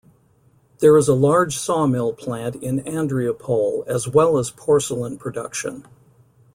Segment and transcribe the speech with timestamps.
[0.79, 5.85] There is a large saw-mill plant in Andreapol as well as porcelain production.